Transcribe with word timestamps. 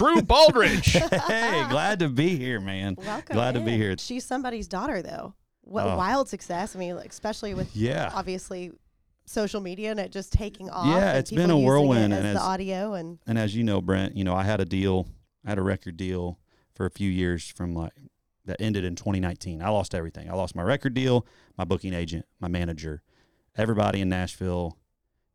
Drew 0.00 0.22
Baldridge. 0.22 0.92
hey, 1.26 1.66
glad 1.68 1.98
to 1.98 2.08
be 2.08 2.34
here, 2.36 2.58
man. 2.58 2.96
Welcome. 2.96 3.34
Glad 3.34 3.52
to 3.52 3.60
be 3.60 3.76
here. 3.76 3.96
She's 3.98 4.24
somebody's 4.24 4.66
daughter, 4.66 5.02
though. 5.02 5.34
What 5.60 5.86
Oh. 5.86 5.96
wild 5.98 6.26
success! 6.26 6.74
I 6.74 6.78
mean, 6.78 6.96
especially 6.96 7.52
with 7.52 7.76
Yeah. 7.76 8.10
obviously 8.14 8.72
social 9.26 9.60
media 9.60 9.90
and 9.90 10.00
it 10.00 10.10
just 10.10 10.32
taking 10.32 10.70
off. 10.70 10.86
Yeah, 10.86 11.18
it's 11.18 11.30
been 11.30 11.50
a 11.50 11.54
using 11.54 11.62
it 11.62 11.66
whirlwind, 11.66 12.12
as 12.14 12.18
and 12.18 12.26
the 12.26 12.30
it's- 12.30 12.42
audio 12.42 12.94
and 12.94 13.18
And 13.26 13.38
as 13.38 13.54
you 13.54 13.62
know, 13.62 13.82
Brent, 13.82 14.16
you 14.16 14.24
know, 14.24 14.34
I 14.34 14.42
had 14.44 14.58
a 14.60 14.64
deal, 14.64 15.06
I 15.44 15.50
had 15.50 15.58
a 15.58 15.62
record 15.62 15.98
deal 15.98 16.38
for 16.74 16.86
a 16.86 16.90
few 16.90 17.10
years 17.10 17.46
from 17.48 17.74
like 17.74 17.92
that 18.46 18.56
ended 18.58 18.84
in 18.84 18.96
2019. 18.96 19.60
I 19.62 19.68
lost 19.68 19.94
everything. 19.94 20.30
I 20.30 20.34
lost 20.34 20.56
my 20.56 20.62
record 20.62 20.94
deal, 20.94 21.26
my 21.58 21.64
booking 21.64 21.92
agent, 21.92 22.24
my 22.40 22.48
manager, 22.48 23.02
everybody 23.54 24.00
in 24.00 24.08
Nashville 24.08 24.78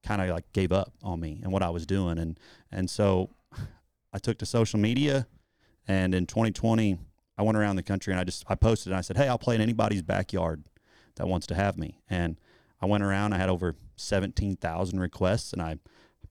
kind 0.03 0.21
of 0.23 0.29
like 0.29 0.51
gave 0.53 0.71
up 0.71 0.91
on 1.03 1.19
me 1.19 1.39
and 1.43 1.51
what 1.53 1.61
I 1.61 1.69
was 1.69 1.85
doing 1.85 2.17
and 2.17 2.39
and 2.71 2.89
so 2.89 3.29
I 4.15 4.17
took 4.17 4.37
to 4.37 4.45
social 4.45 4.79
media 4.79 5.27
and 5.89 6.15
in 6.15 6.25
2020 6.25 6.97
I 7.37 7.43
went 7.43 7.57
around 7.57 7.75
the 7.75 7.83
country 7.83 8.13
and 8.13 8.19
I 8.19 8.23
just 8.23 8.45
I 8.47 8.55
posted 8.55 8.93
and 8.93 8.97
I 8.97 9.01
said, 9.01 9.17
"Hey, 9.17 9.27
I'll 9.27 9.37
play 9.37 9.55
in 9.55 9.61
anybody's 9.61 10.01
backyard 10.01 10.63
that 11.15 11.27
wants 11.27 11.45
to 11.47 11.55
have 11.55 11.77
me." 11.77 11.99
And 12.09 12.39
I 12.81 12.85
went 12.85 13.03
around, 13.03 13.33
I 13.33 13.37
had 13.37 13.49
over 13.49 13.75
17,000 13.97 14.99
requests 15.01 15.51
and 15.51 15.61
I 15.61 15.79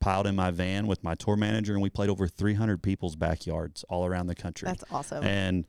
piled 0.01 0.27
in 0.27 0.35
my 0.35 0.51
van 0.51 0.87
with 0.87 1.05
my 1.05 1.15
tour 1.15 1.37
manager 1.37 1.75
and 1.75 1.83
we 1.83 1.91
played 1.91 2.09
over 2.09 2.27
300 2.27 2.83
people's 2.83 3.17
backyards 3.17 3.85
all 3.91 4.07
around 4.07 4.29
the 4.29 4.35
country. 4.35 4.67
That's 4.67 4.85
awesome. 4.91 5.23
and 5.23 5.67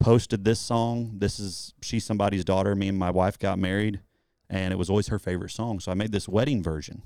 posted 0.00 0.44
this 0.44 0.60
song. 0.60 1.18
This 1.18 1.38
is 1.38 1.74
she's 1.82 2.06
somebody's 2.06 2.44
daughter. 2.44 2.74
Me 2.74 2.88
and 2.88 2.98
my 2.98 3.10
wife 3.10 3.38
got 3.38 3.58
married 3.58 4.00
and 4.48 4.72
it 4.72 4.76
was 4.76 4.88
always 4.88 5.08
her 5.08 5.18
favorite 5.18 5.50
song. 5.50 5.78
So 5.78 5.92
i 5.92 5.94
made 5.94 6.10
this 6.10 6.26
wedding 6.26 6.62
version 6.62 7.02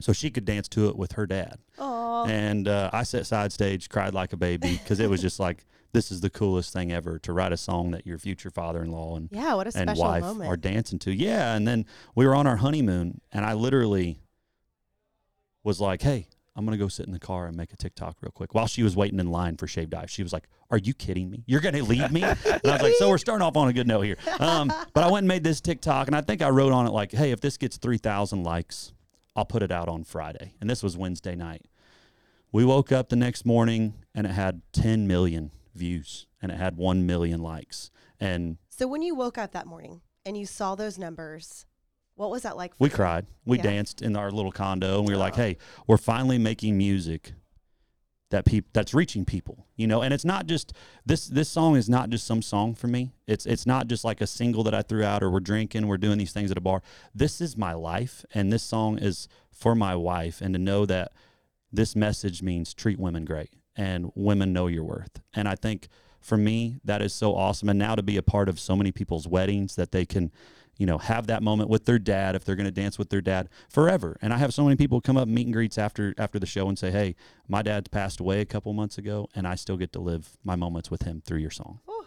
so 0.00 0.14
she 0.14 0.30
could 0.30 0.46
dance 0.46 0.66
to 0.68 0.88
it 0.88 0.96
with 0.96 1.12
her 1.12 1.26
dad. 1.26 1.58
Oh, 1.78 1.89
and 2.28 2.68
uh, 2.68 2.90
i 2.92 3.02
sat 3.02 3.26
side 3.26 3.52
stage 3.52 3.88
cried 3.88 4.14
like 4.14 4.32
a 4.32 4.36
baby 4.36 4.78
because 4.82 5.00
it 5.00 5.08
was 5.08 5.20
just 5.20 5.38
like 5.40 5.64
this 5.92 6.12
is 6.12 6.20
the 6.20 6.30
coolest 6.30 6.72
thing 6.72 6.92
ever 6.92 7.18
to 7.20 7.32
write 7.32 7.52
a 7.52 7.56
song 7.56 7.90
that 7.92 8.06
your 8.06 8.18
future 8.18 8.50
father-in-law 8.50 9.16
and 9.16 9.28
yeah, 9.32 9.54
what 9.54 9.66
a 9.66 9.78
and 9.78 9.90
special 9.90 10.04
wife 10.04 10.22
moment. 10.22 10.50
are 10.50 10.56
dancing 10.56 10.98
to. 11.00 11.12
Yeah, 11.12 11.54
and 11.54 11.66
then 11.66 11.86
we 12.14 12.26
were 12.26 12.34
on 12.34 12.46
our 12.46 12.56
honeymoon, 12.56 13.20
and 13.32 13.44
I 13.44 13.54
literally 13.54 14.20
was 15.64 15.80
like, 15.80 16.02
"Hey, 16.02 16.28
I'm 16.54 16.64
gonna 16.64 16.76
go 16.76 16.88
sit 16.88 17.06
in 17.06 17.12
the 17.12 17.18
car 17.18 17.46
and 17.46 17.56
make 17.56 17.72
a 17.72 17.76
TikTok 17.76 18.18
real 18.20 18.30
quick." 18.30 18.54
While 18.54 18.66
she 18.66 18.82
was 18.82 18.94
waiting 18.96 19.18
in 19.18 19.30
line 19.30 19.56
for 19.56 19.66
Shave 19.66 19.90
Dive, 19.90 20.10
she 20.10 20.22
was 20.22 20.32
like, 20.32 20.48
"Are 20.70 20.78
you 20.78 20.94
kidding 20.94 21.30
me? 21.30 21.42
You're 21.46 21.60
gonna 21.60 21.82
leave 21.82 22.10
me?" 22.12 22.22
and 22.22 22.38
I 22.46 22.72
was 22.72 22.82
like, 22.82 22.94
"So 22.94 23.08
we're 23.08 23.18
starting 23.18 23.42
off 23.42 23.56
on 23.56 23.68
a 23.68 23.72
good 23.72 23.88
note 23.88 24.02
here." 24.02 24.16
Um, 24.38 24.72
but 24.94 25.02
I 25.04 25.10
went 25.10 25.24
and 25.24 25.28
made 25.28 25.44
this 25.44 25.60
TikTok, 25.60 26.06
and 26.06 26.14
I 26.14 26.20
think 26.20 26.40
I 26.40 26.50
wrote 26.50 26.72
on 26.72 26.86
it 26.86 26.90
like, 26.90 27.12
"Hey, 27.12 27.32
if 27.32 27.40
this 27.40 27.56
gets 27.56 27.78
three 27.78 27.98
thousand 27.98 28.44
likes, 28.44 28.92
I'll 29.34 29.44
put 29.44 29.62
it 29.62 29.72
out 29.72 29.88
on 29.88 30.04
Friday." 30.04 30.54
And 30.60 30.70
this 30.70 30.82
was 30.82 30.96
Wednesday 30.96 31.34
night. 31.34 31.66
We 32.52 32.64
woke 32.64 32.90
up 32.92 33.08
the 33.08 33.16
next 33.16 33.44
morning, 33.46 33.94
and 34.14 34.26
it 34.26 34.30
had 34.32 34.62
10 34.72 35.06
million 35.06 35.52
views, 35.74 36.26
and 36.42 36.50
it 36.50 36.58
had 36.58 36.76
one 36.76 37.06
million 37.06 37.40
likes, 37.42 37.90
and 38.18 38.58
so 38.68 38.86
when 38.88 39.02
you 39.02 39.14
woke 39.14 39.36
up 39.38 39.52
that 39.52 39.66
morning 39.66 40.00
and 40.24 40.36
you 40.38 40.46
saw 40.46 40.74
those 40.74 40.98
numbers, 40.98 41.66
what 42.16 42.30
was 42.30 42.42
that 42.42 42.56
like? 42.56 42.72
For 42.72 42.84
We 42.84 42.88
you? 42.88 42.94
cried. 42.96 43.26
We 43.44 43.58
Yeah. 43.58 43.62
danced 43.62 44.00
in 44.02 44.16
our 44.16 44.30
little 44.30 44.52
condo, 44.52 44.98
and 44.98 45.06
we 45.06 45.12
were 45.14 45.18
like, 45.20 45.36
"Hey, 45.36 45.58
we're 45.86 45.96
finally 45.98 46.38
making 46.38 46.76
music 46.78 47.34
that 48.30 48.44
peop- 48.46 48.72
that's 48.72 48.92
reaching 48.94 49.24
people." 49.24 49.66
You 49.76 49.86
know, 49.86 50.00
and 50.02 50.12
it's 50.14 50.24
not 50.24 50.46
just 50.46 50.72
this. 51.06 51.26
This 51.26 51.48
song 51.48 51.76
is 51.76 51.88
not 51.88 52.08
just 52.10 52.26
some 52.26 52.40
song 52.42 52.74
for 52.74 52.88
me. 52.88 53.12
It's 53.26 53.44
it's 53.46 53.66
not 53.66 53.86
just 53.86 54.02
like 54.04 54.20
a 54.20 54.26
single 54.26 54.64
that 54.64 54.74
I 54.74 54.82
threw 54.82 55.04
out, 55.04 55.22
or 55.22 55.30
we're 55.30 55.40
drinking, 55.40 55.86
we're 55.86 55.98
doing 55.98 56.18
these 56.18 56.32
things 56.32 56.50
at 56.50 56.56
a 56.58 56.60
bar. 56.62 56.82
This 57.14 57.40
is 57.40 57.56
my 57.56 57.74
life, 57.74 58.24
and 58.34 58.52
this 58.52 58.62
song 58.62 58.98
is 58.98 59.28
for 59.52 59.74
my 59.74 59.94
wife, 59.94 60.40
and 60.40 60.52
to 60.54 60.58
know 60.58 60.84
that 60.86 61.12
this 61.72 61.94
message 61.94 62.42
means 62.42 62.74
treat 62.74 62.98
women 62.98 63.24
great, 63.24 63.50
and 63.76 64.10
women 64.14 64.52
know 64.52 64.66
your 64.66 64.84
worth. 64.84 65.20
And 65.34 65.48
I 65.48 65.54
think 65.54 65.88
for 66.20 66.36
me, 66.36 66.80
that 66.84 67.00
is 67.00 67.14
so 67.14 67.34
awesome. 67.34 67.68
And 67.68 67.78
now 67.78 67.94
to 67.94 68.02
be 68.02 68.16
a 68.16 68.22
part 68.22 68.48
of 68.48 68.60
so 68.60 68.76
many 68.76 68.92
people's 68.92 69.26
weddings 69.26 69.76
that 69.76 69.92
they 69.92 70.04
can 70.04 70.30
you 70.80 70.86
know, 70.86 70.96
have 70.96 71.26
that 71.26 71.42
moment 71.42 71.68
with 71.68 71.84
their 71.84 71.98
dad 71.98 72.34
if 72.34 72.42
they're 72.42 72.56
going 72.56 72.64
to 72.64 72.70
dance 72.70 72.98
with 72.98 73.10
their 73.10 73.20
dad 73.20 73.50
forever. 73.68 74.16
And 74.22 74.32
I 74.32 74.38
have 74.38 74.54
so 74.54 74.64
many 74.64 74.76
people 74.76 75.02
come 75.02 75.18
up 75.18 75.28
meet 75.28 75.46
and 75.46 75.52
greets 75.52 75.76
after 75.76 76.14
after 76.16 76.38
the 76.38 76.46
show 76.46 76.70
and 76.70 76.78
say, 76.78 76.90
"Hey, 76.90 77.16
my 77.46 77.60
dad 77.60 77.90
passed 77.90 78.18
away 78.18 78.40
a 78.40 78.46
couple 78.46 78.72
months 78.72 78.96
ago, 78.96 79.28
and 79.34 79.46
I 79.46 79.56
still 79.56 79.76
get 79.76 79.92
to 79.92 80.00
live 80.00 80.38
my 80.42 80.56
moments 80.56 80.90
with 80.90 81.02
him 81.02 81.20
through 81.20 81.40
your 81.40 81.50
song." 81.50 81.80
Whew, 81.84 81.98